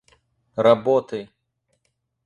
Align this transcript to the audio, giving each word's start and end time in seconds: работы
работы 0.67 1.21